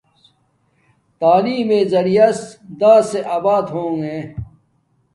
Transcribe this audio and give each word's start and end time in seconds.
تعلیم 1.19 1.63
میے 1.67 1.79
زیعریاس 1.91 2.39
داسے 2.79 3.19
آباد 3.35 3.65
ہوݵݵ 3.73 4.19